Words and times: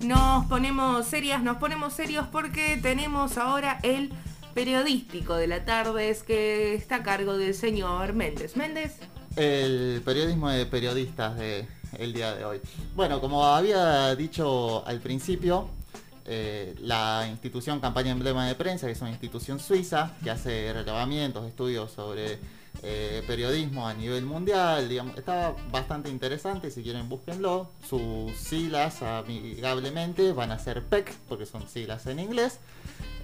nos 0.00 0.46
ponemos 0.46 1.06
serias, 1.06 1.42
nos 1.42 1.58
ponemos 1.58 1.92
serios 1.92 2.26
porque 2.28 2.78
tenemos 2.80 3.38
ahora 3.38 3.78
el 3.82 4.12
periodístico 4.54 5.36
de 5.36 5.46
la 5.46 5.64
tarde, 5.64 6.16
que 6.26 6.74
está 6.74 6.96
a 6.96 7.02
cargo 7.02 7.36
del 7.36 7.54
señor 7.54 8.12
Méndez. 8.12 8.56
Méndez. 8.56 8.98
El 9.36 10.02
periodismo 10.04 10.50
de 10.50 10.66
periodistas 10.66 11.36
de 11.38 11.68
el 11.98 12.12
día 12.12 12.34
de 12.34 12.44
hoy. 12.44 12.60
Bueno, 12.94 13.20
como 13.20 13.44
había 13.44 14.14
dicho 14.16 14.86
al 14.86 15.00
principio, 15.00 15.68
eh, 16.24 16.74
la 16.80 17.26
institución 17.28 17.80
Campaña 17.80 18.12
Emblema 18.12 18.46
de 18.46 18.54
Prensa, 18.54 18.86
que 18.86 18.92
es 18.92 19.00
una 19.00 19.10
institución 19.10 19.58
suiza 19.58 20.14
que 20.22 20.30
hace 20.30 20.72
relevamientos, 20.72 21.46
estudios 21.46 21.90
sobre 21.92 22.38
eh, 22.82 23.22
periodismo 23.26 23.86
a 23.86 23.94
nivel 23.94 24.24
mundial, 24.24 24.88
digamos, 24.88 25.16
está 25.18 25.54
bastante 25.70 26.08
interesante, 26.08 26.70
si 26.70 26.82
quieren 26.82 27.08
búsquenlo. 27.08 27.70
Sus 27.88 28.36
siglas 28.36 29.02
amigablemente 29.02 30.32
van 30.32 30.50
a 30.50 30.58
ser 30.58 30.82
PEC, 30.84 31.14
porque 31.28 31.46
son 31.46 31.68
siglas 31.68 32.06
en 32.06 32.18
inglés. 32.18 32.58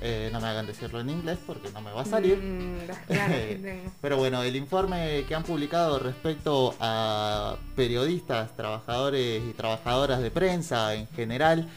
Eh, 0.02 0.28
no 0.30 0.41
me 0.41 0.48
hagan 0.48 0.66
decirlo 0.66 1.00
en 1.00 1.09
inglés 1.09 1.38
porque 1.47 1.70
no 1.70 1.80
me 1.80 1.91
va 1.91 2.02
a 2.02 2.05
salir. 2.05 2.37
Mm, 2.37 3.92
Pero 4.02 4.19
bueno, 4.19 4.42
el 4.42 4.55
informe 4.56 5.24
que 5.27 5.34
han 5.34 5.42
publicado 5.42 5.98
respecto 5.98 6.75
a 6.80 7.56
periodistas, 7.75 8.55
trabajadores 8.56 9.42
y 9.42 9.52
trabajadoras 9.55 10.20
de 10.20 10.30
prensa 10.30 10.95
en 10.95 11.09
general, 11.09 11.69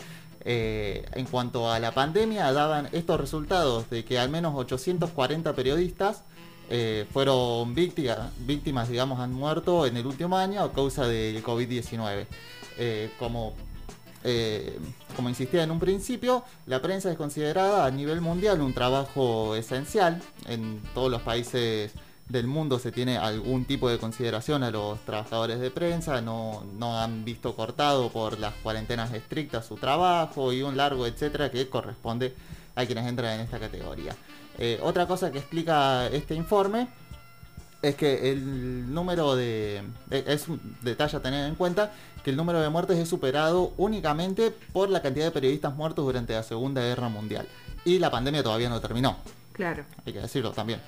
eh, 0.42 1.06
en 1.14 1.26
cuanto 1.28 1.72
a 1.72 1.80
la 1.80 1.94
pandemia, 1.94 2.52
daban 2.52 2.90
estos 2.92 3.20
resultados 3.20 3.90
de 3.90 4.04
que 4.04 4.20
al 4.20 4.30
menos 4.30 4.54
840 4.56 5.54
periodistas 5.54 6.24
eh, 6.70 7.06
fueron 7.12 7.74
víctimas, 7.74 8.32
víctimas, 8.40 8.90
digamos, 8.90 9.20
han 9.20 9.34
muerto 9.34 9.86
en 9.86 9.98
el 9.98 10.06
último 10.06 10.38
año 10.38 10.62
a 10.62 10.72
causa 10.72 11.08
del 11.08 11.44
COVID-19. 11.44 12.28
como 13.18 13.56
eh, 14.24 14.78
como 15.16 15.30
insistía 15.30 15.64
en 15.64 15.72
un 15.72 15.80
principio, 15.80 16.44
la 16.66 16.82
prensa 16.82 17.12
es 17.12 17.18
considerada 17.18 17.86
a 17.86 17.92
nivel 17.92 18.22
mundial 18.22 18.62
un 18.62 18.74
trabajo 18.74 19.56
esencial. 19.56 20.22
En 20.48 20.82
todos 20.94 21.10
los 21.10 21.22
países 21.22 21.94
del 22.28 22.48
mundo 22.48 22.80
se 22.80 22.92
tiene 22.92 23.18
algún 23.18 23.66
tipo 23.66 23.90
de 23.90 23.98
consideración 23.98 24.64
a 24.64 24.72
los 24.72 25.00
trabajadores 25.00 25.60
de 25.60 25.72
prensa, 25.72 26.22
no, 26.22 26.64
han 27.00 27.26
visto 27.26 27.56
cortado 27.56 28.10
por 28.10 28.40
las 28.40 28.54
cuarentenas 28.56 29.12
estrictas 29.14 29.66
su 29.66 29.76
trabajo 29.78 30.54
y 30.54 30.62
un 30.62 30.78
largo 30.78 31.08
etcétera 31.08 31.50
que 31.50 31.68
corresponde 31.70 32.36
quienes 32.86 33.08
entran 33.08 33.34
en 33.36 33.42
esta 33.42 33.60
categoría. 33.60 34.16
Eh, 34.58 34.80
otra 34.82 35.08
cosa 35.08 35.32
que 35.32 35.40
explica 35.40 36.08
este 36.08 36.36
informe 36.36 36.88
es 37.82 37.96
que 37.96 38.32
el 38.32 38.94
número 38.94 39.36
de. 39.36 39.84
Es 40.10 40.48
un 40.48 40.78
detalle 40.82 41.18
a 41.18 41.22
tener 41.22 41.48
en 41.48 41.56
cuenta 41.56 41.92
que 42.24 42.32
el 42.32 42.36
número 42.36 42.60
de 42.62 42.70
muertes 42.70 42.98
es 42.98 43.08
superado 43.08 43.74
únicamente 43.78 44.52
por 44.74 44.90
la 44.90 45.02
cantidad 45.02 45.26
de 45.26 45.32
periodistas 45.32 45.74
muertos 45.76 46.06
durante 46.06 46.34
la 46.34 46.44
Segunda 46.44 46.82
Guerra 46.82 47.10
Mundial. 47.10 47.48
Y 47.86 48.00
la 48.00 48.12
pandemia 48.12 48.44
todavía 48.44 48.70
no 48.70 48.82
terminó. 48.82 49.18
Claro. 49.54 49.86
Hay 50.06 50.14
que 50.14 50.20
decirlo 50.20 50.52
también. 50.52 50.82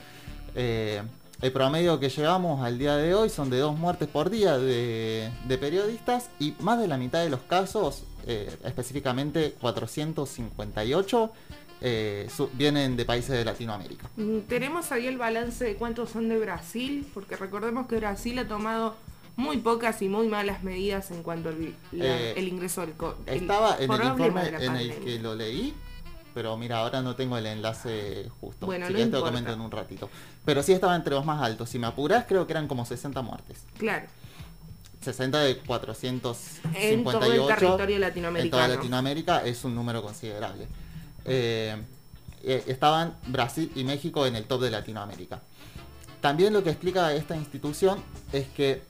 Eh, 0.55 1.01
el 1.41 1.51
promedio 1.51 1.99
que 1.99 2.09
llevamos 2.09 2.63
al 2.63 2.77
día 2.77 2.97
de 2.97 3.15
hoy 3.15 3.29
son 3.29 3.49
de 3.49 3.57
dos 3.57 3.75
muertes 3.75 4.07
por 4.07 4.29
día 4.29 4.59
de, 4.59 5.31
periodistas 5.59 6.29
y 6.39 6.53
más 6.59 6.79
de 6.79 6.87
la 6.87 6.97
mitad 6.97 7.23
de 7.23 7.29
los 7.29 7.39
casos, 7.41 8.03
eh, 8.27 8.55
específicamente 8.63 9.55
458, 9.59 11.31
eh, 11.81 12.29
vienen 12.53 12.95
de 12.95 13.05
países 13.05 13.31
de 13.31 13.43
Latinoamérica. 13.43 14.09
Mm, 14.15 14.39
¿Tenemos 14.41 14.91
ahí 14.91 15.07
el 15.07 15.17
balance 15.17 15.65
de 15.65 15.75
cuántos 15.75 16.11
son 16.11 16.29
de 16.29 16.37
Brasil? 16.37 17.07
Porque 17.13 17.35
recordemos 17.35 17.87
que 17.87 17.97
Brasil 17.97 18.37
ha 18.39 18.47
tomado 18.47 18.95
muy 19.35 19.57
pocas 19.57 20.01
y 20.01 20.09
muy 20.09 20.27
malas 20.27 20.63
medidas 20.63 21.09
en 21.11 21.23
cuanto 21.23 21.49
al 21.49 21.73
eh, 21.93 22.33
el 22.37 22.47
ingreso 22.47 22.81
del 22.81 22.93
COVID. 22.93 23.27
Estaba 23.27 23.77
en 23.79 23.91
el 23.91 24.03
informe 24.03 24.47
en 24.59 24.75
el 24.75 24.95
que 24.95 25.19
lo 25.19 25.33
leí, 25.33 25.73
pero 26.33 26.55
mira, 26.57 26.77
ahora 26.77 27.01
no 27.01 27.15
tengo 27.15 27.37
el 27.37 27.45
enlace 27.47 28.29
justo. 28.39 28.67
Bueno, 28.67 28.87
si 28.87 28.93
no 28.93 28.99
te 28.99 29.09
lo 29.09 29.21
comento 29.23 29.51
en 29.51 29.61
un 29.61 29.71
ratito. 29.71 30.09
Pero 30.45 30.61
sí 30.61 30.73
estaba 30.73 30.95
entre 30.95 31.15
los 31.15 31.25
más 31.25 31.41
altos. 31.41 31.69
Si 31.69 31.79
me 31.79 31.87
apuras, 31.87 32.25
creo 32.27 32.45
que 32.45 32.53
eran 32.53 32.67
como 32.67 32.85
60 32.85 33.21
muertes. 33.21 33.65
Claro. 33.77 34.05
60 35.01 35.39
de 35.39 35.57
458. 35.57 36.79
En 36.79 37.03
todo 37.03 37.23
el 37.23 37.55
territorio 37.55 37.99
latinoamericano. 37.99 38.63
En 38.63 38.67
toda 38.67 38.75
Latinoamérica 38.77 39.45
es 39.45 39.63
un 39.63 39.73
número 39.73 40.03
considerable. 40.03 40.67
Eh, 41.25 41.75
eh, 42.43 42.63
estaban 42.67 43.17
Brasil 43.27 43.71
y 43.75 43.83
México 43.83 44.25
en 44.25 44.35
el 44.35 44.45
top 44.45 44.61
de 44.61 44.71
Latinoamérica. 44.71 45.41
También 46.21 46.53
lo 46.53 46.63
que 46.63 46.69
explica 46.69 47.13
esta 47.13 47.35
institución 47.35 47.99
es 48.31 48.47
que 48.49 48.83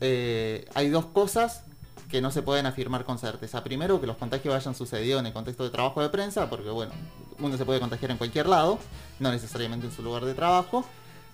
eh, 0.00 0.66
hay 0.74 0.88
dos 0.90 1.06
cosas 1.06 1.64
que 2.08 2.20
no 2.20 2.30
se 2.30 2.42
pueden 2.42 2.66
afirmar 2.66 3.04
con 3.04 3.18
certeza. 3.18 3.64
Primero, 3.64 4.00
que 4.00 4.06
los 4.06 4.16
contagios 4.16 4.54
hayan 4.54 4.74
sucedido 4.74 5.18
en 5.18 5.26
el 5.26 5.32
contexto 5.32 5.64
de 5.64 5.70
trabajo 5.70 6.00
de 6.02 6.08
prensa, 6.10 6.48
porque 6.48 6.70
bueno, 6.70 6.92
uno 7.40 7.56
se 7.56 7.64
puede 7.64 7.80
contagiar 7.80 8.10
en 8.12 8.18
cualquier 8.18 8.46
lado, 8.46 8.78
no 9.18 9.30
necesariamente 9.30 9.86
en 9.86 9.92
su 9.92 10.02
lugar 10.02 10.24
de 10.24 10.34
trabajo. 10.34 10.84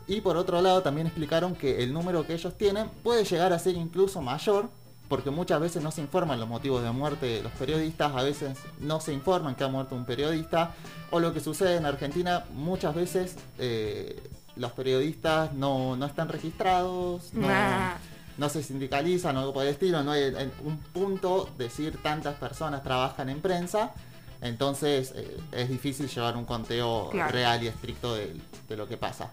Y 0.06 0.22
por 0.22 0.36
otro 0.36 0.62
lado, 0.62 0.82
también 0.82 1.06
explicaron 1.06 1.54
que 1.54 1.82
el 1.82 1.92
número 1.92 2.26
que 2.26 2.34
ellos 2.34 2.56
tienen 2.56 2.88
puede 3.02 3.24
llegar 3.24 3.52
a 3.52 3.58
ser 3.58 3.74
incluso 3.76 4.22
mayor 4.22 4.70
porque 5.10 5.30
muchas 5.30 5.60
veces 5.60 5.82
no 5.82 5.90
se 5.90 6.00
informan 6.00 6.38
los 6.38 6.48
motivos 6.48 6.84
de 6.84 6.92
muerte 6.92 7.26
de 7.26 7.42
los 7.42 7.50
periodistas, 7.54 8.14
a 8.14 8.22
veces 8.22 8.56
no 8.78 9.00
se 9.00 9.12
informan 9.12 9.56
que 9.56 9.64
ha 9.64 9.68
muerto 9.68 9.96
un 9.96 10.04
periodista, 10.04 10.72
o 11.10 11.18
lo 11.18 11.34
que 11.34 11.40
sucede 11.40 11.76
en 11.76 11.84
Argentina, 11.84 12.44
muchas 12.54 12.94
veces 12.94 13.34
eh, 13.58 14.22
los 14.54 14.70
periodistas 14.70 15.52
no, 15.52 15.96
están 16.06 16.28
registrados, 16.28 17.34
no, 17.34 18.48
se 18.48 18.62
sindicalizan 18.62 19.36
o 19.36 19.40
algo 19.40 19.52
por 19.52 19.64
el 19.64 19.70
estilo, 19.70 20.04
no 20.04 20.12
hay 20.12 20.22
en 20.22 20.52
un 20.64 20.78
punto 20.78 21.50
decir 21.58 22.00
tantas 22.00 22.36
personas 22.36 22.84
trabajan 22.84 23.30
en 23.30 23.40
prensa, 23.40 23.92
entonces 24.40 25.12
eh, 25.16 25.40
es 25.50 25.68
difícil 25.68 26.06
llevar 26.08 26.36
un 26.36 26.44
conteo 26.44 27.10
real 27.10 27.64
y 27.64 27.66
estricto 27.66 28.14
de, 28.14 28.36
de 28.68 28.76
lo 28.76 28.86
que 28.86 28.96
pasa. 28.96 29.32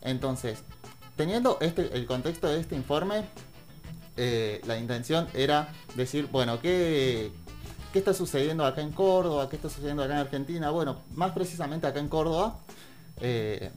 Entonces, 0.00 0.64
teniendo 1.18 1.58
este, 1.60 1.94
el 1.94 2.06
contexto 2.06 2.48
de 2.48 2.60
este 2.60 2.74
informe, 2.74 3.24
eh, 4.20 4.60
la 4.66 4.76
intención 4.76 5.28
era 5.32 5.68
decir, 5.94 6.26
bueno, 6.30 6.60
¿qué, 6.60 7.30
¿qué 7.92 8.00
está 8.00 8.12
sucediendo 8.12 8.66
acá 8.66 8.82
en 8.82 8.90
Córdoba? 8.90 9.48
¿Qué 9.48 9.54
está 9.56 9.68
sucediendo 9.68 10.02
acá 10.02 10.14
en 10.14 10.20
Argentina? 10.20 10.70
Bueno, 10.70 11.02
más 11.14 11.30
precisamente 11.30 11.86
acá 11.86 12.00
en 12.00 12.08
Córdoba, 12.08 12.58
eh, 13.20 13.70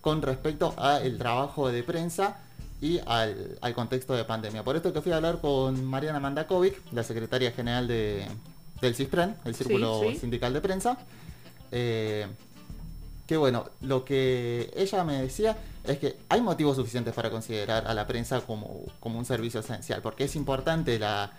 con 0.00 0.22
respecto 0.22 0.72
al 0.76 1.18
trabajo 1.18 1.72
de 1.72 1.82
prensa 1.82 2.38
y 2.80 3.00
al, 3.06 3.58
contexto 3.74 4.14
de 4.14 4.24
pandemia. 4.24 4.62
Por 4.62 4.76
esto 4.76 4.92
que 4.92 5.02
fui 5.02 5.10
a 5.10 5.16
hablar 5.16 5.40
con 5.40 5.84
Mariana 5.84 6.20
Mandakovic, 6.20 6.76
la 6.92 7.02
secretaria 7.02 7.50
general 7.50 7.88
de, 7.88 8.24
del 8.80 8.94
CISPREN, 8.94 9.34
el 9.44 9.54
Círculo 9.56 10.02
Sindical 10.18 10.52
de 10.52 10.60
Prensa. 10.60 10.96
Eh, 11.72 12.26
que 13.26 13.36
bueno, 13.36 13.70
lo 13.80 14.04
que 14.04 14.70
ella 14.76 15.04
me 15.04 15.20
decía 15.22 15.56
es 15.84 15.98
que 15.98 16.16
hay 16.28 16.40
motivos 16.40 16.76
suficientes 16.76 17.14
para 17.14 17.30
considerar 17.30 17.86
a 17.86 17.94
la 17.94 18.06
prensa 18.06 18.40
como, 18.40 18.84
un 19.02 19.24
servicio 19.24 19.60
esencial, 19.60 20.00
porque 20.02 20.24
es 20.24 20.36
importante 20.36 20.98
la, 20.98 21.32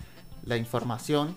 información 0.57 1.35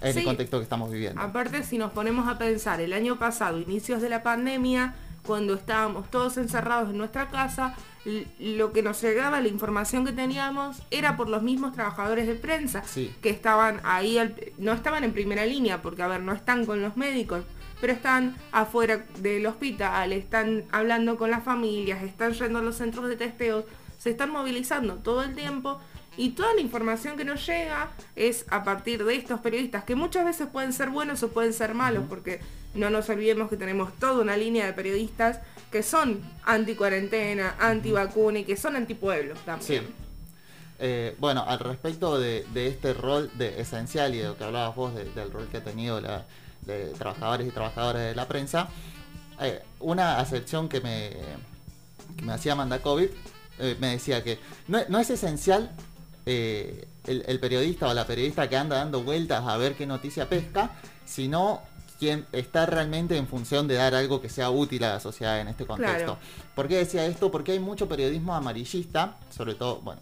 en 0.00 0.18
el 0.18 0.24
contexto 0.24 0.58
que 0.58 0.64
estamos 0.64 0.90
viviendo. 0.90 1.20
Aparte, 1.20 1.62
si 1.62 1.78
nos 1.78 1.92
ponemos 1.92 2.28
a 2.28 2.38
pensar, 2.38 2.80
el 2.80 2.92
año 2.92 3.18
pasado, 3.18 3.58
inicios 3.60 4.02
de 4.02 4.08
la 4.08 4.22
pandemia, 4.22 4.94
cuando 5.24 5.54
estábamos 5.54 6.10
todos 6.10 6.36
encerrados 6.36 6.90
en 6.90 6.98
nuestra 6.98 7.30
casa, 7.30 7.76
lo 8.40 8.72
que 8.72 8.82
nos 8.82 9.00
llegaba, 9.00 9.40
la 9.40 9.46
información 9.46 10.04
que 10.04 10.12
teníamos, 10.12 10.82
era 10.90 11.16
por 11.16 11.28
los 11.28 11.42
mismos 11.42 11.72
trabajadores 11.72 12.26
de 12.26 12.34
prensa, 12.34 12.82
que 13.20 13.30
estaban 13.30 13.80
ahí, 13.84 14.18
no 14.58 14.72
estaban 14.72 15.04
en 15.04 15.12
primera 15.12 15.46
línea, 15.46 15.80
porque 15.80 16.02
a 16.02 16.08
ver, 16.08 16.22
no 16.22 16.32
están 16.32 16.66
con 16.66 16.82
los 16.82 16.96
médicos, 16.96 17.44
pero 17.82 17.94
están 17.94 18.36
afuera 18.52 19.04
del 19.18 19.44
hospital, 19.44 20.12
están 20.12 20.62
hablando 20.70 21.18
con 21.18 21.32
las 21.32 21.42
familias, 21.42 22.04
están 22.04 22.32
yendo 22.32 22.60
a 22.60 22.62
los 22.62 22.76
centros 22.76 23.08
de 23.08 23.16
testeos, 23.16 23.64
se 23.98 24.10
están 24.10 24.30
movilizando 24.30 24.98
todo 24.98 25.24
el 25.24 25.34
tiempo 25.34 25.80
y 26.16 26.30
toda 26.30 26.54
la 26.54 26.60
información 26.60 27.16
que 27.16 27.24
nos 27.24 27.44
llega 27.44 27.90
es 28.14 28.46
a 28.50 28.62
partir 28.62 29.04
de 29.04 29.16
estos 29.16 29.40
periodistas, 29.40 29.82
que 29.82 29.96
muchas 29.96 30.24
veces 30.24 30.46
pueden 30.46 30.72
ser 30.72 30.90
buenos 30.90 31.24
o 31.24 31.30
pueden 31.30 31.52
ser 31.52 31.74
malos, 31.74 32.04
porque 32.08 32.38
no 32.74 32.88
nos 32.88 33.08
olvidemos 33.08 33.50
que 33.50 33.56
tenemos 33.56 33.92
toda 33.98 34.22
una 34.22 34.36
línea 34.36 34.64
de 34.64 34.74
periodistas 34.74 35.40
que 35.72 35.82
son 35.82 36.22
anti-cuarentena, 36.44 37.56
anti-vacuna 37.58 38.38
y 38.38 38.44
que 38.44 38.56
son 38.56 38.76
antipueblos 38.76 39.40
también. 39.40 39.86
Eh, 40.78 41.16
bueno, 41.18 41.44
al 41.44 41.58
respecto 41.58 42.16
de, 42.20 42.44
este 42.54 42.94
rol 42.94 43.28
de 43.34 43.60
esencial 43.60 44.14
y 44.14 44.18
de 44.18 44.28
lo 44.28 44.36
que 44.36 44.44
hablabas 44.44 44.76
vos 44.76 44.94
del 44.94 45.32
rol 45.32 45.48
que 45.50 45.56
ha 45.56 45.64
tenido 45.64 46.00
la, 46.00 46.26
de 46.62 46.86
trabajadores 46.98 47.48
y 47.48 47.50
trabajadoras 47.50 48.02
de 48.02 48.14
la 48.14 48.28
prensa, 48.28 48.68
eh, 49.40 49.62
una 49.80 50.18
acepción 50.18 50.68
que 50.68 50.80
me, 50.80 51.10
me 52.22 52.32
hacía 52.32 52.52
Amanda 52.52 52.80
COVID 52.80 53.08
eh, 53.58 53.76
me 53.78 53.88
decía 53.88 54.24
que 54.24 54.38
no, 54.66 54.98
es 54.98 55.10
esencial 55.10 55.70
eh, 56.24 56.88
el, 57.06 57.38
periodista 57.38 57.88
o 57.88 57.94
la 57.94 58.06
periodista 58.06 58.48
que 58.48 58.56
anda 58.56 58.76
dando 58.76 59.02
vueltas 59.02 59.46
a 59.46 59.56
ver 59.56 59.74
qué 59.74 59.86
noticia 59.86 60.28
pesca, 60.28 60.70
sino 61.04 61.62
quien 61.98 62.26
está 62.32 62.66
realmente 62.66 63.16
en 63.16 63.26
función 63.26 63.68
de 63.68 63.74
dar 63.74 63.94
algo 63.94 64.20
que 64.20 64.28
sea 64.28 64.50
útil 64.50 64.82
a 64.84 64.94
la 64.94 65.00
sociedad 65.00 65.40
en 65.40 65.48
este 65.48 65.66
contexto. 65.66 66.18
¿Por 66.54 66.66
qué 66.66 66.78
decía 66.78 67.06
esto? 67.06 67.30
Porque 67.30 67.52
hay 67.52 67.60
mucho 67.60 67.88
periodismo 67.88 68.34
amarillista, 68.34 69.18
sobre 69.30 69.54
todo, 69.54 69.80
bueno, 69.80 70.00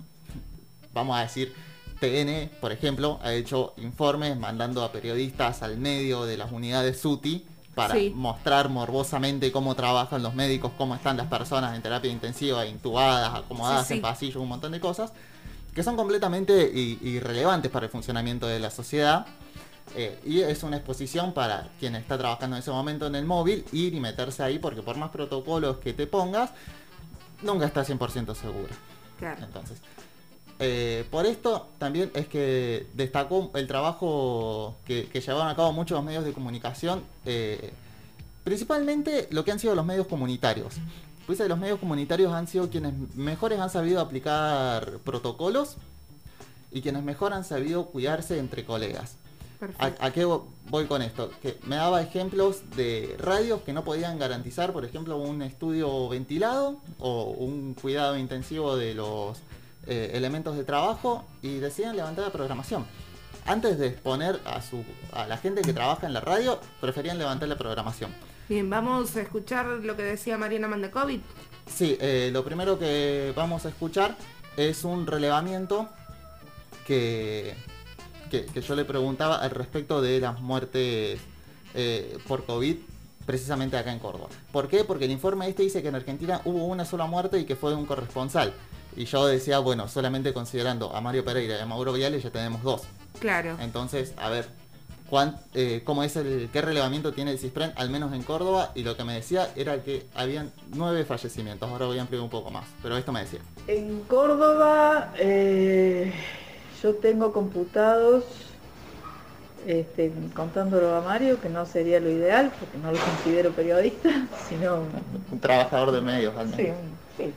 vamos 0.95 1.19
a 1.19 1.23
decir, 1.23 1.53
TN, 2.01 2.51
por 2.61 2.73
ejemplo, 2.73 3.21
ha 3.23 3.33
hecho 3.33 3.75
informes 3.77 4.37
mandando 4.39 4.83
a 4.83 4.91
periodistas 4.91 5.63
al 5.63 5.77
medio 5.77 6.25
de 6.25 6.37
las 6.37 6.51
unidades 6.51 6.99
SUTI 7.01 7.47
para 7.75 7.95
mostrar 8.15 8.69
morbosamente 8.69 9.53
cómo 9.53 9.75
trabajan 9.75 10.23
los 10.23 10.35
médicos, 10.35 10.73
cómo 10.77 10.95
están 10.95 11.17
las 11.17 11.29
personas 11.29 11.77
en 11.77 11.83
terapia 11.83 12.11
intensiva, 12.11 12.67
intubadas, 12.67 13.35
acomodadas 13.35 13.91
en 13.91 14.01
pasillos, 14.01 14.37
un 14.37 14.49
montón 14.49 14.73
de 14.73 14.81
cosas, 14.81 15.13
que 15.75 15.83
son 15.83 15.97
completamente 15.97 16.71
irrelevantes 16.75 17.71
para 17.71 17.87
el 17.87 17.93
funcionamiento 17.93 18.47
de 18.47 18.59
la 18.59 18.71
sociedad. 18.71 19.27
Eh, 19.97 20.21
y 20.25 20.41
es 20.41 20.63
una 20.63 20.77
exposición 20.77 21.33
para 21.33 21.69
quien 21.81 21.97
está 21.97 22.17
trabajando 22.17 22.57
en 22.57 22.63
ese 22.63 22.71
momento 22.71 23.07
en 23.07 23.17
el 23.17 23.25
móvil, 23.25 23.65
ir 23.73 23.95
y 23.95 24.01
meterse 24.01 24.43
ahí, 24.43 24.59
porque 24.59 24.83
por 24.83 24.97
más 24.97 25.11
protocolos 25.11 25.79
que 25.79 25.93
te 25.93 26.07
pongas, 26.07 26.51
nunca 27.43 27.67
está 27.67 27.85
100% 27.85 28.35
seguro. 28.35 28.73
Claro. 29.19 29.45
Entonces, 29.45 29.81
eh, 30.61 31.07
por 31.11 31.25
esto 31.25 31.69
también 31.79 32.11
es 32.15 32.29
que 32.29 32.87
destacó 32.93 33.51
el 33.55 33.67
trabajo 33.67 34.77
que, 34.85 35.09
llevaron 35.13 35.49
a 35.49 35.57
cabo 35.57 35.73
muchos 35.73 36.05
medios 36.05 36.23
de 36.23 36.35
comunicación, 36.35 37.03
eh, 37.25 37.73
principalmente 38.45 39.27
lo 39.31 39.43
que 39.43 39.53
han 39.53 39.59
sido 39.59 39.75
los 39.75 39.87
medios 39.87 40.07
comunitarios. 40.07 40.75
Pues 41.27 41.39
los 41.41 41.59
medios 41.59 41.79
comunitarios 41.79 42.33
han 42.33 42.47
sido 42.47 42.69
quienes 42.69 42.93
mejores 43.15 43.59
han 43.59 43.71
sabido 43.71 44.01
aplicar 44.01 44.99
protocolos 45.05 45.77
y 46.71 46.83
quienes 46.83 47.05
mejor 47.05 47.33
han 47.33 47.45
sabido 47.45 47.87
cuidarse 47.87 48.39
entre 48.39 48.65
colegas. 48.65 49.17
¿A, 49.79 50.11
qué 50.11 50.25
voy 50.25 50.87
con 50.87 51.03
esto? 51.03 51.31
Que 51.43 51.59
me 51.67 51.77
daba 51.77 52.03
ejemplos 52.03 52.63
de 52.77 53.15
radios 53.19 53.61
que 53.63 53.73
no 53.73 53.85
podían 53.85 54.19
garantizar, 54.19 54.73
por 54.73 54.85
ejemplo, 54.85 55.19
un 55.19 55.43
estudio 55.43 56.09
ventilado 56.09 56.81
o 56.99 57.25
un 57.31 57.75
cuidado 57.75 58.17
intensivo 58.17 58.77
de 58.77 58.95
los 58.95 59.39
eh, 59.87 60.13
elementos 60.15 60.57
de 60.57 60.65
trabajo 60.65 61.25
y 61.43 61.59
deciden 61.59 61.97
levantar 61.97 62.25
la 62.25 62.33
programación. 62.33 62.87
Antes 63.47 63.79
de 63.79 63.89
exponer 63.89 64.41
a, 64.45 64.61
su, 64.61 64.85
a 65.13 65.27
la 65.27 65.37
gente 65.39 65.63
que 65.63 65.73
trabaja 65.73 66.07
en 66.07 66.13
la 66.13 66.21
radio, 66.21 66.61
preferían 66.81 67.19
levantar 67.19 67.49
la 67.49 67.57
programación. 67.57 68.13
Bien, 68.49 68.69
vamos 68.69 69.17
a 69.17 69.23
escuchar 69.23 69.67
lo 69.67 69.97
que 69.97 70.03
decía 70.03 70.37
Mariana 70.37 70.69
Mandakovic. 70.69 71.23
Sí, 71.67 71.97
eh, 72.01 72.31
lo 72.33 72.45
primero 72.45 72.79
que 72.79 73.33
vamos 73.37 73.65
a 73.65 73.69
escuchar 73.69 74.17
es 74.57 74.85
un 74.85 75.07
relevamiento 75.07 75.89
que, 76.87 77.55
que, 78.31 78.61
yo 78.61 78.75
le 78.75 78.85
preguntaba 78.85 79.37
al 79.37 79.51
respecto 79.51 80.03
de 80.03 80.21
las 80.21 80.41
muertes 80.41 81.21
eh, 81.75 82.19
por 82.27 82.45
COVID 82.45 82.77
precisamente 83.25 83.77
acá 83.77 83.93
en 83.93 84.01
Córdoba. 84.01 84.29
¿Por 84.51 84.67
qué? 84.67 84.85
Porque 84.85 85.05
el 85.05 85.13
informe 85.13 85.49
este 85.49 85.63
dice 85.63 85.83
que 85.83 85.89
en 85.89 85.95
Argentina 85.95 86.41
hubo 86.45 86.65
una 86.65 86.85
sola 86.85 87.07
muerte 87.07 87.39
y 87.39 87.45
que 87.45 87.55
fue 87.55 87.71
de 87.71 87.77
un 87.77 87.87
corresponsal. 87.87 88.53
Y 88.97 89.05
yo 89.05 89.27
decía, 89.27 89.59
bueno, 89.61 89.89
solamente 89.89 90.33
considerando 90.33 90.95
a 90.95 91.01
Mario 91.01 91.25
Pereira 91.25 91.57
y 91.57 91.61
a 91.61 91.67
Mauro 91.67 91.93
Viales 91.93 92.23
ya 92.23 92.31
tenemos 92.31 92.63
dos. 92.63 92.83
Claro. 93.19 93.57
Entonces, 93.61 94.15
a 94.17 94.29
ver, 94.31 94.47
¿cuán, 95.09 95.39
eh, 95.55 95.83
¿cómo 95.85 96.03
es 96.03 96.17
el, 96.17 96.49
qué 96.53 96.61
relevamiento 96.61 97.13
tiene 97.13 97.31
el 97.33 97.39
CISPREN, 97.39 97.73
al 97.77 97.91
menos 97.91 98.13
en 98.13 98.23
Córdoba? 98.23 98.73
Y 98.75 98.83
lo 98.83 98.97
que 98.97 99.05
me 99.05 99.15
decía 99.15 99.49
era 99.57 99.83
que 99.83 100.07
habían 100.15 100.53
nueve 100.75 101.05
fallecimientos. 101.05 101.69
Ahora 101.69 101.87
voy 101.87 101.99
a 101.99 102.03
ampliar 102.03 102.23
un 102.23 102.31
poco 102.31 102.51
más, 102.51 102.65
pero 102.83 102.97
esto 102.97 103.13
me 103.13 103.21
decía. 103.21 103.41
En 103.69 104.01
Córdoba, 104.03 105.13
eh, 105.19 106.13
yo 106.83 106.95
tengo 106.97 107.33
computados, 107.33 108.25
este, 109.67 110.13
contándolo 110.35 110.97
a 110.97 111.01
Mario, 111.01 111.41
que 111.41 111.49
no 111.49 111.65
sería 111.65 112.01
lo 112.01 112.11
ideal, 112.11 112.53
porque 112.59 112.79
no 112.79 112.91
lo 112.91 112.99
considero 112.99 113.53
periodista, 113.53 114.27
sino... 114.49 114.83
Un 115.31 115.39
trabajador 115.39 115.93
de 115.93 116.01
medios, 116.01 116.37
al 116.37 116.49
menos. 116.49 116.77
Sí, 117.17 117.25
sí 117.25 117.33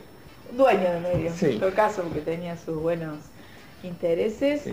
dueño 0.56 0.92
de 0.92 1.00
medios, 1.00 1.44
en 1.44 1.60
todo 1.60 1.74
caso, 1.74 2.04
porque 2.04 2.22
tenía 2.22 2.58
sus 2.58 2.76
buenos 2.82 3.18
intereses. 3.84 4.66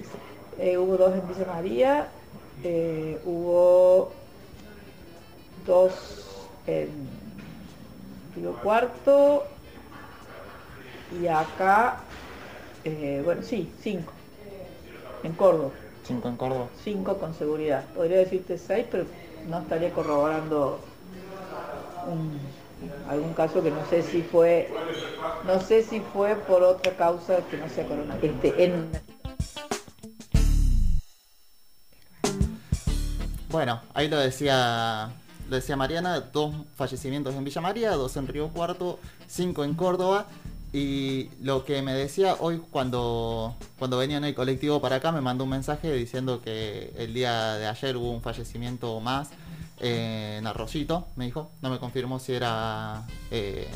Eh, 0.59 0.77
hubo 0.77 0.97
dos 0.97 1.15
en 1.15 1.27
Villa 1.29 1.47
María, 1.47 2.09
eh, 2.63 3.19
hubo 3.25 4.13
dos 5.67 6.49
en 6.67 6.89
Río 8.37 8.53
Cuarto 8.63 9.45
y 11.21 11.27
acá, 11.27 12.01
eh, 12.85 13.23
bueno, 13.25 13.43
sí, 13.43 13.71
cinco, 13.83 14.13
en 15.23 15.33
Córdoba. 15.33 15.71
Cinco 16.05 16.29
en 16.29 16.37
Córdoba. 16.37 16.67
Cinco 16.83 17.19
con 17.19 17.35
seguridad. 17.35 17.85
Podría 17.95 18.19
decirte 18.19 18.59
seis, 18.59 18.87
pero 18.91 19.05
no 19.49 19.61
estaría 19.61 19.91
corroborando 19.93 20.81
un 22.11 22.39
algún 23.09 23.33
caso 23.35 23.63
que 23.63 23.71
no 23.71 23.85
sé 23.89 24.03
si 24.03 24.23
fue, 24.23 24.71
no 25.45 25.61
sé 25.61 25.83
si 25.83 26.01
fue 26.01 26.37
por 26.37 26.63
otra 26.63 26.97
causa 26.97 27.39
que 27.51 27.57
no 27.57 27.69
sea 27.69 27.87
coronavirus. 27.87 28.45
Este, 28.45 28.85
bueno, 33.49 33.81
ahí 33.95 34.09
lo 34.09 34.19
decía, 34.19 35.11
lo 35.49 35.57
decía 35.57 35.77
Mariana, 35.77 36.21
dos 36.21 36.55
fallecimientos 36.77 37.35
en 37.35 37.45
Villa 37.45 37.61
María, 37.61 37.91
dos 37.93 38.17
en 38.17 38.27
Río 38.27 38.49
Cuarto, 38.49 38.99
cinco 39.27 39.65
en 39.65 39.75
Córdoba. 39.75 40.27
Y 40.73 41.31
lo 41.43 41.65
que 41.65 41.83
me 41.83 41.93
decía 41.95 42.37
hoy 42.39 42.63
cuando, 42.71 43.57
cuando 43.77 43.99
venía 43.99 44.19
en 44.19 44.25
el 44.25 44.37
colectivo 44.37 44.81
para 44.81 44.97
acá, 44.97 45.11
me 45.11 45.21
mandó 45.21 45.43
un 45.43 45.51
mensaje 45.51 45.93
diciendo 45.93 46.41
que 46.43 46.93
el 46.97 47.13
día 47.13 47.55
de 47.55 47.67
ayer 47.67 47.97
hubo 47.97 48.13
un 48.13 48.23
fallecimiento 48.23 49.01
más 49.01 49.31
en 49.81 50.47
Arrocito, 50.47 51.09
me 51.17 51.25
dijo. 51.25 51.51
No 51.63 51.71
me 51.71 51.79
confirmó 51.79 52.19
si 52.19 52.35
era, 52.35 53.07
eh, 53.31 53.69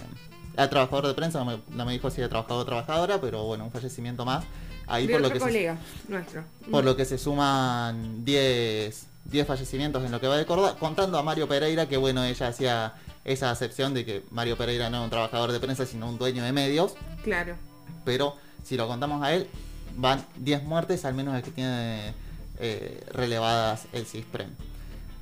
trabajador 0.55 1.07
de 1.07 1.15
prensa, 1.15 1.45
no 1.45 1.85
me, 1.85 1.93
dijo 1.93 2.11
si 2.11 2.21
era 2.21 2.29
trabajador 2.29 2.63
o 2.63 2.67
trabajadora, 2.67 3.21
pero 3.21 3.45
bueno, 3.45 3.65
un 3.65 3.71
fallecimiento 3.71 4.25
más. 4.25 4.45
Ahí 4.87 5.09
por 5.09 5.23
lo 5.23 5.31
que 5.31 5.39
colega 5.39 5.79
se, 6.07 6.13
nuestro. 6.13 6.45
Por 6.71 6.85
lo 6.85 6.95
que 6.95 7.07
se 7.07 7.17
suman 7.17 8.25
10 8.25 9.07
fallecimientos 9.47 10.05
en 10.05 10.13
lo 10.13 10.21
que 10.21 10.29
va 10.29 10.37
de 10.37 10.45
Córdoba, 10.45 10.77
contando 10.79 11.19
a 11.19 11.23
Mario 11.23 11.49
Pereira, 11.49 11.89
que 11.89 11.97
bueno, 11.97 12.23
ella 12.23 12.49
hacía 12.49 12.95
esa 13.25 13.51
acepción 13.51 13.95
de 13.95 14.05
que 14.05 14.23
Mario 14.31 14.59
Pereira 14.59 14.91
no 14.91 14.99
es 14.99 15.05
un 15.05 15.11
trabajador 15.11 15.53
de 15.53 15.61
prensa, 15.61 15.87
sino 15.87 16.09
un 16.09 16.19
dueño 16.19 16.45
de 16.45 16.53
medios. 16.53 16.95
Claro. 17.23 17.57
Pero 18.05 18.37
si 18.63 18.77
lo 18.77 18.87
contamos 18.87 19.23
a 19.23 19.33
él, 19.33 19.49
van 19.97 20.27
10 20.37 20.65
muertes, 20.65 21.07
al 21.07 21.15
menos 21.15 21.35
el 21.35 21.43
que 21.43 21.51
tiene 21.51 22.13
eh, 22.59 23.03
relevadas 23.11 23.87
el 23.93 24.05
CISPREM. 24.05 24.51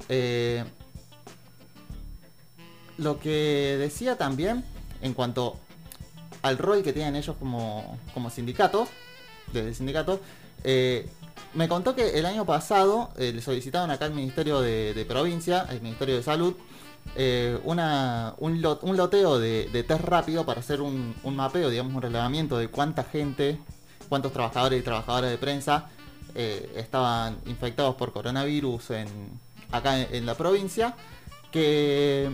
Eh, 0.08 0.64
lo 2.98 3.18
que 3.18 3.76
decía 3.78 4.16
también 4.16 4.64
en 5.00 5.14
cuanto 5.14 5.58
al 6.42 6.58
rol 6.58 6.82
que 6.82 6.92
tienen 6.92 7.16
ellos 7.16 7.36
como, 7.38 7.98
como 8.14 8.30
sindicatos, 8.30 8.88
desde 9.52 9.68
el 9.68 9.74
sindicato, 9.74 10.20
eh, 10.64 11.08
me 11.54 11.68
contó 11.68 11.94
que 11.94 12.18
el 12.18 12.26
año 12.26 12.44
pasado 12.44 13.10
eh, 13.16 13.32
le 13.32 13.42
solicitaron 13.42 13.90
acá 13.90 14.06
al 14.06 14.14
Ministerio 14.14 14.60
de, 14.60 15.04
Provincia, 15.08 15.60
al 15.60 15.80
Ministerio 15.80 16.16
de 16.16 16.22
Salud, 16.22 16.54
una, 17.64 18.34
un, 18.38 18.62
loteo 18.62 19.38
de, 19.38 19.84
test 19.86 20.04
rápido 20.04 20.46
para 20.46 20.60
hacer 20.60 20.80
un, 20.80 21.14
mapeo, 21.24 21.68
digamos, 21.68 21.94
un 21.94 22.02
relevamiento 22.02 22.58
de 22.58 22.68
cuánta 22.68 23.04
gente, 23.04 23.58
cuántos 24.08 24.32
trabajadores 24.32 24.80
y 24.80 24.82
trabajadoras 24.82 25.30
de 25.30 25.38
prensa 25.38 25.90
estaban 26.34 27.38
infectados 27.46 27.96
por 27.96 28.12
coronavirus 28.12 28.90
en, 28.90 29.08
acá 29.72 30.00
en, 30.00 30.26
la 30.26 30.36
provincia, 30.36 30.94
que 31.50 32.30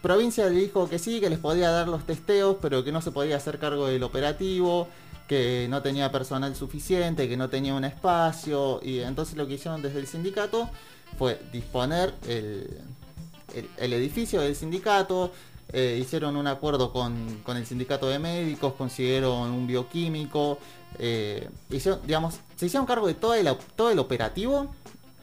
provincia 0.00 0.48
dijo 0.48 0.88
que 0.88 0.98
sí, 0.98 1.20
que 1.20 1.28
les 1.28 1.38
podía 1.38 1.70
dar 1.70 1.88
los 1.88 2.06
testeos, 2.06 2.56
pero 2.62 2.84
que 2.84 2.92
no 2.92 3.02
se 3.02 3.10
podía 3.10 3.36
hacer 3.36 3.58
cargo 3.58 3.86
del 3.88 4.02
operativo, 4.02 4.88
que 5.26 5.66
no 5.68 5.82
tenía 5.82 6.10
personal 6.12 6.54
suficiente, 6.54 7.28
que 7.28 7.36
no 7.36 7.50
tenía 7.50 7.74
un 7.74 7.84
espacio, 7.84 8.80
y 8.82 9.00
entonces 9.00 9.36
lo 9.36 9.46
que 9.46 9.54
hicieron 9.54 9.82
desde 9.82 9.98
el 9.98 10.06
sindicato 10.06 10.70
fue 11.18 11.40
disponer 11.52 12.14
el, 12.28 13.92
edificio 13.92 14.40
del 14.40 14.54
sindicato, 14.54 15.32
eh, 15.72 15.98
hicieron 16.00 16.36
un 16.36 16.46
acuerdo 16.46 16.92
con, 16.92 17.42
el 17.46 17.66
sindicato 17.66 18.08
de 18.08 18.20
médicos, 18.20 18.74
consiguieron 18.74 19.50
un 19.50 19.66
bioquímico, 19.66 20.58
eh, 20.98 21.48
digamos, 22.04 22.38
se 22.54 22.66
hicieron 22.66 22.86
cargo 22.86 23.08
de 23.08 23.14
todo 23.14 23.34
el, 23.34 23.48
todo 23.74 23.90
el 23.90 23.98
operativo 23.98 24.70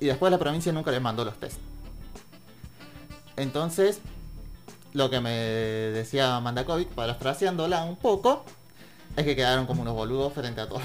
y 0.04 0.08
después 0.08 0.30
la 0.30 0.38
provincia 0.38 0.74
nunca 0.74 0.92
les 0.92 1.02
mandó 1.02 1.24
los 1.24 1.40
test. 1.40 1.58
Entonces, 3.38 4.02
lo 4.92 5.10
que 5.10 5.22
me 5.22 5.32
decía 5.32 6.42
Mandakovic, 6.42 6.90
parafraseándola 6.90 7.86
un 7.86 7.96
poco, 7.96 8.44
es 9.16 9.24
que 9.24 9.34
quedaron 9.34 9.66
como 9.66 9.82
unos 9.82 9.96
boludos 9.96 10.34
frente 10.34 10.60
a 10.60 10.68
todos. 10.68 10.82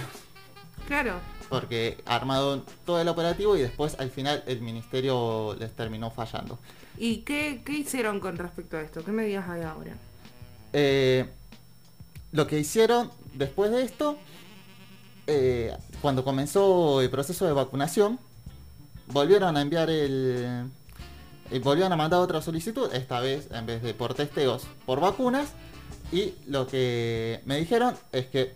Claro. 0.87 1.15
Porque 1.49 1.99
armado 2.07 2.63
todo 2.87 3.01
el 3.01 3.09
operativo 3.09 3.57
y 3.57 3.61
después 3.61 3.99
al 3.99 4.11
final 4.11 4.45
el 4.47 4.61
ministerio 4.61 5.57
les 5.59 5.75
terminó 5.75 6.13
fallando. 6.13 6.61
¿Y 6.97 7.19
qué, 7.19 7.61
hicieron 7.67 8.21
con 8.21 8.37
respecto 8.37 8.77
a 8.77 8.83
esto? 8.83 9.05
¿Qué 9.05 9.11
medidas 9.11 9.49
hay 9.49 9.63
ahora? 9.63 9.97
Eh, 10.73 11.29
lo 12.31 12.47
que 12.47 12.61
hicieron 12.61 13.11
después 13.35 13.73
de 13.73 13.83
esto, 13.83 14.17
eh, 15.27 15.77
cuando 16.01 16.23
comenzó 16.23 17.01
el 17.01 17.11
proceso 17.11 17.47
de 17.47 17.53
vacunación, 17.53 18.21
volvieron 19.13 19.57
a 19.57 19.63
enviar 19.63 19.91
el... 19.91 20.71
Y 21.51 21.61
volvieron 21.61 21.93
a 21.93 21.97
mandar 21.97 22.21
otra 22.21 22.43
solicitud, 22.43 22.93
esta 22.93 23.21
vez 23.21 23.49
en 23.51 23.65
vez 23.65 23.83
de 23.83 23.95
por 23.95 24.13
testeos, 24.13 24.67
por 24.85 25.01
vacunas. 25.01 25.49
Y 26.13 26.35
lo 26.47 26.67
que 26.67 27.41
me 27.47 27.57
dijeron 27.57 27.95
es 28.13 28.27
que 28.27 28.55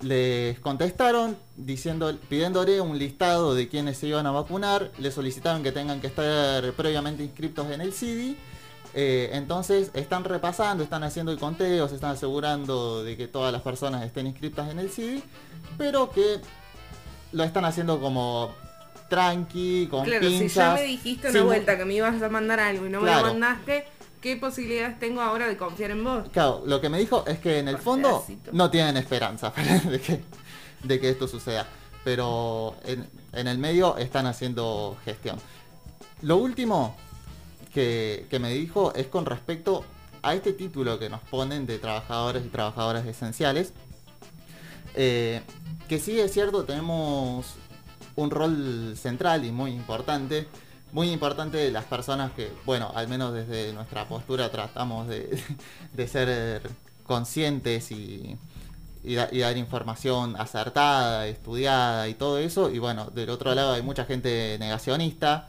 les 0.00 0.60
contestaron 0.60 1.36
diciendo, 1.56 2.14
pidiéndole 2.28 2.80
un 2.80 2.98
listado 2.98 3.54
de 3.54 3.68
quienes 3.68 3.98
se 3.98 4.08
iban 4.08 4.26
a 4.26 4.30
vacunar, 4.30 4.92
le 4.98 5.10
solicitaron 5.10 5.62
que 5.62 5.72
tengan 5.72 6.00
que 6.00 6.06
estar 6.06 6.70
previamente 6.74 7.24
inscritos 7.24 7.70
en 7.70 7.80
el 7.80 7.92
CIDI. 7.92 8.36
Eh, 8.94 9.30
entonces 9.32 9.90
están 9.94 10.24
repasando, 10.24 10.82
están 10.82 11.04
haciendo 11.04 11.32
el 11.32 11.38
conteo, 11.38 11.88
se 11.88 11.94
están 11.94 12.12
asegurando 12.12 13.02
de 13.02 13.16
que 13.16 13.26
todas 13.26 13.52
las 13.52 13.62
personas 13.62 14.04
estén 14.04 14.26
inscritas 14.26 14.70
en 14.70 14.78
el 14.78 14.90
CIDI, 14.90 15.22
pero 15.76 16.10
que 16.10 16.40
lo 17.32 17.44
están 17.44 17.64
haciendo 17.64 18.00
como 18.00 18.50
tranqui, 19.08 19.88
con 19.90 20.04
claro, 20.04 20.28
si 20.28 20.48
ya 20.48 20.74
me 20.74 20.82
dijiste 20.82 21.30
una 21.30 21.42
vuelta 21.42 21.76
que 21.78 21.84
me 21.84 21.94
ibas 21.94 22.20
a 22.22 22.28
mandar 22.28 22.60
algo 22.60 22.86
y 22.86 22.90
no 22.90 23.00
me 23.00 23.10
lo 23.10 23.22
mandaste, 23.22 23.86
¿qué 24.20 24.36
posibilidades 24.36 24.98
tengo 24.98 25.20
ahora 25.20 25.48
de 25.48 25.56
confiar 25.56 25.90
en 25.90 26.04
vos? 26.04 26.28
Claro, 26.30 26.62
lo 26.66 26.80
que 26.80 26.88
me 26.88 26.98
dijo 26.98 27.24
es 27.26 27.38
que 27.38 27.58
en 27.58 27.68
el 27.68 27.78
fondo 27.78 28.24
no 28.52 28.70
tienen 28.70 28.96
esperanza 28.96 29.52
de 29.90 30.00
que, 30.00 30.22
de 30.82 31.00
que 31.00 31.10
esto 31.10 31.26
suceda. 31.26 31.66
Pero 32.04 32.76
en, 32.84 33.08
el 33.46 33.58
medio 33.58 33.96
están 33.96 34.26
haciendo 34.26 34.96
gestión. 35.04 35.38
Lo 36.22 36.36
último 36.36 36.96
que, 37.74 38.26
me 38.40 38.50
dijo 38.50 38.94
es 38.94 39.06
con 39.08 39.26
respecto 39.26 39.84
a 40.22 40.34
este 40.34 40.52
título 40.52 40.98
que 40.98 41.08
nos 41.08 41.20
ponen 41.20 41.66
de 41.66 41.78
trabajadores 41.78 42.44
y 42.44 42.48
trabajadoras 42.48 43.06
esenciales. 43.06 43.72
Eh, 44.94 45.42
que 45.88 45.98
sí 45.98 46.18
es 46.18 46.32
cierto, 46.32 46.64
tenemos 46.64 47.56
un 48.18 48.30
rol 48.30 48.96
central 48.96 49.44
y 49.44 49.52
muy 49.52 49.70
importante 49.72 50.48
muy 50.92 51.10
importante 51.10 51.70
las 51.70 51.84
personas 51.84 52.32
que, 52.32 52.50
bueno, 52.64 52.90
al 52.94 53.08
menos 53.08 53.34
desde 53.34 53.72
nuestra 53.72 54.08
postura 54.08 54.50
tratamos 54.50 55.08
de, 55.08 55.38
ser 56.08 56.62
conscientes 57.04 57.90
y, 57.92 58.36
dar 59.04 59.56
información 59.56 60.34
acertada, 60.36 61.26
estudiada 61.26 62.08
y 62.08 62.14
todo 62.14 62.38
eso. 62.38 62.70
Y 62.70 62.78
bueno, 62.78 63.10
del 63.10 63.30
otro 63.30 63.54
lado 63.54 63.72
hay 63.72 63.82
mucha 63.82 64.04
gente 64.04 64.56
negacionista, 64.58 65.48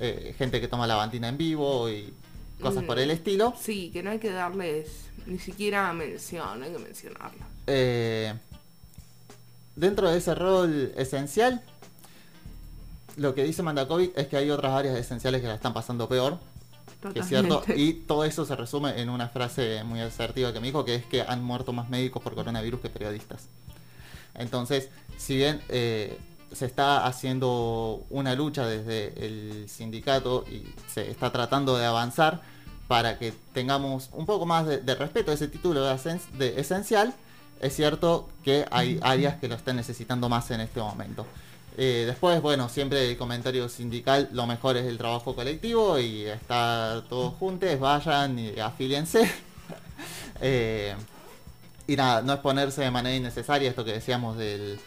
eh, 0.00 0.34
gente 0.36 0.60
que 0.60 0.68
toma 0.68 0.86
la 0.86 0.96
bantina 0.96 1.28
en 1.28 1.38
vivo 1.38 1.88
y 1.88 2.12
cosas 2.60 2.84
por 2.84 2.98
el 2.98 3.08
mm, 3.08 3.12
estilo. 3.12 3.54
Sí, 3.58 3.90
que 3.92 4.02
no 4.02 4.10
hay 4.10 4.18
que 4.18 4.30
darles 4.30 4.88
ni 5.26 5.38
siquiera 5.38 5.92
mención, 5.92 6.62
hay 6.62 6.72
que 6.72 6.78
mencionarlo. 6.78 7.44
Eh, 7.66 8.34
dentro 9.74 10.10
de 10.10 10.18
ese 10.18 10.34
rol 10.34 10.92
esencial, 10.96 11.62
lo 13.16 13.34
que 13.34 13.44
dice 13.44 13.62
Mandakovic 13.62 14.16
es 14.16 14.28
que 14.28 14.36
hay 14.36 14.50
otras 14.50 14.72
áreas 14.72 14.96
esenciales 14.96 15.40
que 15.40 15.48
la 15.48 15.54
están 15.54 15.72
pasando 15.72 16.08
peor. 16.08 16.38
Que 17.12 17.20
es 17.20 17.28
cierto. 17.28 17.62
Y 17.74 17.92
todo 17.94 18.24
eso 18.24 18.44
se 18.44 18.56
resume 18.56 19.00
en 19.00 19.08
una 19.10 19.28
frase 19.28 19.82
muy 19.84 20.00
asertiva 20.00 20.52
que 20.52 20.60
me 20.60 20.66
dijo, 20.66 20.84
que 20.84 20.96
es 20.96 21.04
que 21.04 21.22
han 21.22 21.42
muerto 21.42 21.72
más 21.72 21.88
médicos 21.88 22.22
por 22.22 22.34
coronavirus 22.34 22.80
que 22.80 22.88
periodistas. 22.88 23.48
Entonces, 24.34 24.90
si 25.16 25.36
bien 25.36 25.62
eh, 25.68 26.18
se 26.52 26.66
está 26.66 27.06
haciendo 27.06 28.04
una 28.10 28.34
lucha 28.34 28.66
desde 28.66 29.24
el 29.24 29.68
sindicato 29.68 30.44
y 30.50 30.66
se 30.88 31.10
está 31.10 31.32
tratando 31.32 31.76
de 31.76 31.86
avanzar 31.86 32.42
para 32.88 33.18
que 33.18 33.32
tengamos 33.52 34.10
un 34.12 34.26
poco 34.26 34.46
más 34.46 34.66
de, 34.66 34.94
respeto 34.94 35.30
a 35.30 35.34
ese 35.34 35.48
título 35.48 35.84
de, 35.84 36.20
de 36.34 36.60
esencial, 36.60 37.14
es 37.60 37.74
cierto 37.74 38.28
que 38.44 38.66
hay 38.70 38.98
áreas 39.02 39.36
que 39.36 39.48
lo 39.48 39.54
están 39.54 39.76
necesitando 39.76 40.28
más 40.28 40.50
en 40.50 40.60
este 40.60 40.80
momento. 40.80 41.26
Eh, 41.78 42.04
después, 42.06 42.40
bueno, 42.40 42.70
siempre 42.70 43.10
el 43.10 43.18
comentario 43.18 43.68
sindical, 43.68 44.30
lo 44.32 44.46
mejor 44.46 44.78
es 44.78 44.86
el 44.86 44.96
trabajo 44.96 45.34
colectivo 45.34 45.98
y 45.98 46.24
estar 46.24 47.02
todos 47.02 47.34
juntos, 47.34 47.78
vayan 47.78 48.38
y 48.38 48.58
afíliense. 48.58 49.30
Eh, 50.42 50.94
y 51.86 51.96
nada, 51.96 52.20
no 52.20 52.34
exponerse 52.34 52.82
de 52.82 52.90
manera 52.90 53.16
innecesaria 53.16 53.70
esto 53.70 53.86
que 53.86 53.92
decíamos 53.92 54.36
del, 54.36 54.78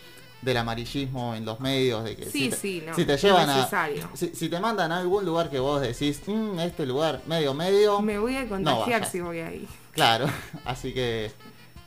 amarillismo 0.55 1.34
en 1.34 1.43
los 1.43 1.60
medios, 1.60 2.03
de 2.03 2.15
que 2.15 2.27
si, 2.27 2.50
te, 2.51 3.17
llevan 3.17 3.50
a... 3.50 3.67
Si, 4.13 4.48
te 4.48 4.60
mandan 4.60 4.91
a 4.91 5.00
algún 5.00 5.25
lugar 5.25 5.50
que 5.50 5.58
vos 5.58 5.81
decís, 5.81 6.22
mm, 6.27 6.60
este 6.60 6.86
lugar 6.86 7.24
medio 7.25 7.55
medio... 7.55 8.00
Me 8.00 8.19
voy 8.19 8.36
a 8.36 8.48
contagiar 8.48 9.03
si 9.08 9.22
voy 9.22 9.39
ahí. 9.39 9.67
Claro, 9.91 10.27
así 10.65 10.93
que 10.93 11.31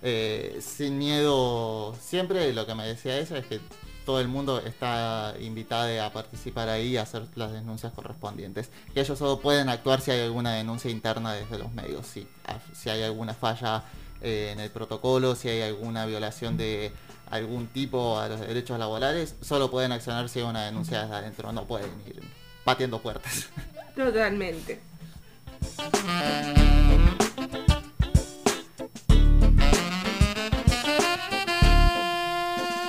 eh, 0.03 0.59
sin 0.61 0.99
miedo 0.99 1.95
siempre, 2.01 2.53
lo 2.53 2.67
que 2.67 2.75
me 2.75 2.85
decía 2.85 3.17
ella 3.19 3.39
es 3.39 3.47
que 3.47 3.61
todo 4.05 4.21
el 4.21 4.29
mundo 4.29 4.61
está 4.61 5.35
invitado 5.41 6.03
a 6.03 6.13
participar 6.13 6.69
ahí 6.69 6.89
y 6.89 6.97
hacer 6.97 7.25
las 7.35 7.53
denuncias 7.53 7.93
correspondientes. 7.93 8.71
Que 8.95 9.01
ellos 9.01 9.19
solo 9.19 9.41
pueden 9.41 9.69
actuar 9.69 10.01
si 10.01 10.11
hay 10.11 10.21
alguna 10.21 10.55
denuncia 10.55 10.91
interna 10.91 11.33
desde 11.33 11.59
los 11.59 11.73
medios, 11.73 12.07
si, 12.07 12.27
ah, 12.47 12.59
si 12.73 12.91
hay 12.91 13.03
alguna 13.03 13.35
falla 13.35 13.85
eh, 14.21 14.51
en 14.53 14.61
el 14.61 14.71
protocolo, 14.71 15.35
si 15.35 15.49
hay 15.49 15.63
alguna 15.63 16.07
violación 16.07 16.57
de 16.57 16.93
algún 17.31 17.67
tipo 17.69 18.19
a 18.19 18.29
los 18.29 18.41
derechos 18.41 18.79
laborales, 18.79 19.37
solo 19.41 19.71
pueden 19.71 19.93
accionar 19.93 20.29
si 20.29 20.41
hay 20.41 20.45
una 20.45 20.65
denuncia 20.65 21.03
desde 21.03 21.15
adentro, 21.15 21.53
no 21.53 21.65
pueden 21.65 21.91
ir 22.07 22.23
pateando 22.65 23.01
puertas. 23.01 23.49
Totalmente. 23.97 24.81